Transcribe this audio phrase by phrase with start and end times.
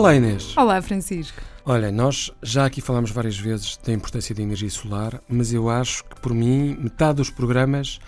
[0.00, 0.56] Olá Inês.
[0.56, 1.42] Olá Francisco.
[1.62, 6.04] Olha, nós já aqui falámos várias vezes da importância da energia solar, mas eu acho
[6.04, 8.00] que por mim metade dos programas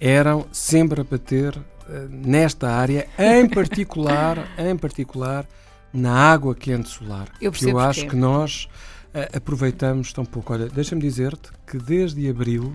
[0.00, 1.62] eram sempre a bater uh,
[2.08, 5.46] nesta área, em particular, em particular
[5.92, 7.28] na água quente solar.
[7.38, 8.16] Eu que eu acho porquê.
[8.16, 8.66] que nós
[9.14, 10.54] uh, aproveitamos tão pouco.
[10.54, 12.74] Olha, deixa-me dizer-te que desde abril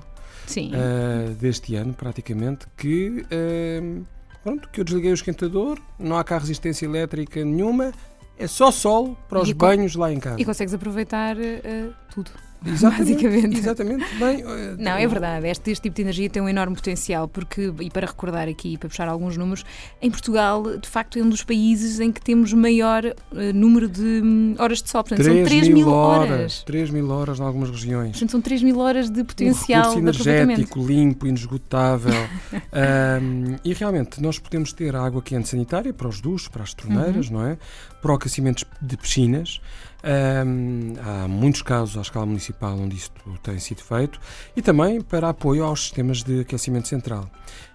[0.52, 4.06] uh, deste ano, praticamente, que, uh,
[4.44, 7.92] pronto, que eu desliguei o esquentador, não há cá resistência elétrica nenhuma,
[8.38, 10.42] é só sol para os E banhos lá em casa.
[10.42, 12.32] E consegues aproveitar eh, tudo.
[12.66, 13.58] Exatamente, basicamente.
[13.58, 14.06] Exatamente.
[14.16, 14.44] Bem,
[14.78, 15.48] Não, é verdade.
[15.48, 18.90] Este, este tipo de energia tem um enorme potencial, porque, e para recordar aqui, para
[18.90, 19.64] puxar alguns números,
[20.02, 23.14] em Portugal, de facto, é um dos países em que temos maior eh,
[23.54, 25.04] número de hum, horas de sol.
[25.04, 26.64] Portanto, são 3 mil horas.
[26.64, 28.12] 3 mil horas em algumas regiões.
[28.12, 30.52] Portanto, são 3 mil horas de Um potencial recurso aproveitamento.
[30.62, 32.14] energético, limpo, inesgotável.
[32.72, 37.28] Ahm, e realmente nós podemos ter água quente sanitária para os duches, para as torneiras,
[37.30, 37.34] Uhum.
[37.40, 37.58] não é?
[38.02, 39.60] Para o aquecimento de piscinas.
[40.04, 44.20] Ahm, há muitos casos à escala municipal onde isto tem sido feito.
[44.56, 47.30] E também para apoio aos sistemas de aquecimento central.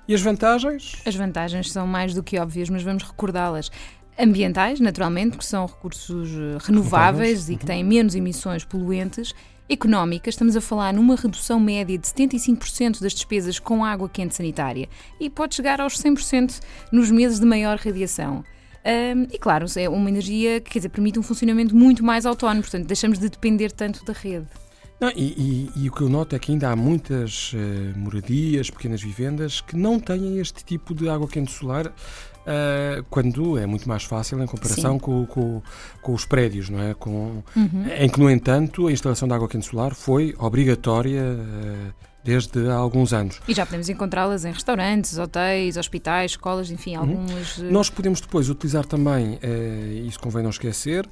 [0.06, 1.00] E as vantagens?
[1.06, 3.70] As vantagens são mais do que óbvias, mas vamos recordá-las.
[4.18, 7.66] Ambientais, naturalmente, que são recursos eh, renováveis Renováveis, e que uhum.
[7.66, 9.34] têm menos emissões poluentes.
[9.68, 14.88] Económicas, estamos a falar numa redução média de 75% das despesas com água quente sanitária
[15.20, 18.44] e pode chegar aos 100% nos meses de maior radiação.
[18.84, 22.62] Ahm, e claro, é uma energia que quer dizer, permite um funcionamento muito mais autónomo,
[22.62, 24.48] portanto, deixamos de depender tanto da rede.
[25.00, 28.68] Não, e, e- e o que eu noto é que ainda há muitas eh, moradias,
[28.68, 31.90] pequenas vivendas, que não têm este tipo de água quente solar,
[32.46, 35.62] eh, quando é muito mais fácil em comparação com, com-
[36.02, 36.92] com os prédios, não é?
[36.92, 37.84] Com, Uhum.
[37.98, 42.74] Em que, no entanto, a instalação de água quente solar foi obrigatória eh, desde há
[42.74, 43.40] alguns anos.
[43.48, 47.58] E já podemos encontrá-las em restaurantes, hotéis, hospitais, escolas, enfim, algumas.
[47.58, 47.70] eh, Uhum.
[47.72, 51.08] Nós podemos depois utilizar também, eh, isso convém não esquecer,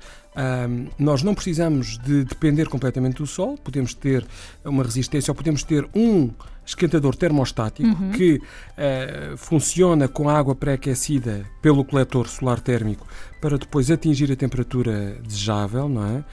[0.98, 4.24] nós não precisamos de depender completamente do sol, podemos ter
[4.64, 6.30] uma resistência ou podemos ter um
[6.64, 8.10] esquentador termostático Uhum.
[8.12, 8.40] que
[8.76, 13.06] eh, funciona com água pré-aquecida pelo coletor solar térmico
[13.40, 16.24] para depois atingir a temperatura desejável, não é?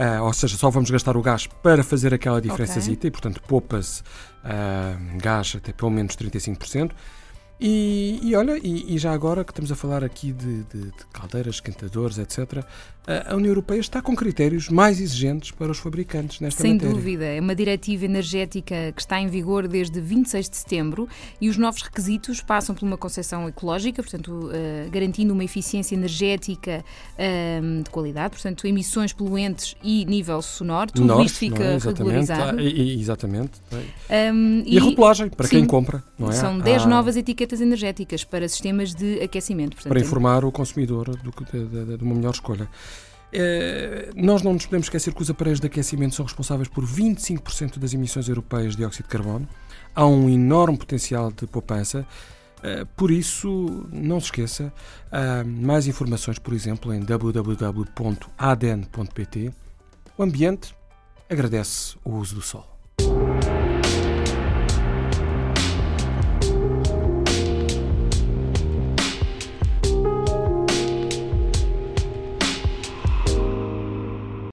[0.00, 4.04] Ah, ou seja, só vamos gastar o gás para fazer aquela diferençazita e, portanto, poupa-se
[4.44, 6.92] ah, gás até pelo menos 35%.
[7.60, 11.06] E, e olha, e, e já agora que estamos a falar aqui de, de- de
[11.12, 12.64] caldeiras, esquentadores, etc.,
[13.26, 16.94] a União Europeia está com critérios mais exigentes para os fabricantes nesta Sem matéria.
[16.94, 21.08] dúvida, é uma diretiva energética que está em vigor desde 26 de setembro
[21.40, 26.84] e os novos requisitos passam por uma concepção ecológica, portanto, eh, garantindo uma eficiência energética
[27.82, 31.76] de qualidade, portanto, emissões poluentes e nível sonoro, tudo Nós, isto fica é?
[31.76, 32.58] exatamente, regularizado.
[32.58, 33.52] ah, e- exatamente.
[34.34, 36.32] Um, E, a rotulagem, para quem sim, compra, não é?
[36.32, 39.74] São 10 Há- novas etiquetas energéticas para sistemas de aquecimento.
[39.74, 42.68] Portanto, para informar o consumidor do de, de- de uma melhor escolha.
[43.30, 47.78] Eh, nós não nos podemos esquecer que os aparelhos de aquecimento são responsáveis por 25%
[47.78, 49.46] das emissões europeias de dióxido de carbono.
[49.94, 52.06] Há um enorme potencial de poupança.
[52.62, 54.72] Eh, por isso, não se esqueça,
[55.12, 57.00] há mais informações, por exemplo, em
[58.38, 59.52] www.aden.pt.
[60.16, 60.74] O ambiente
[61.30, 62.77] agradece o uso do sol.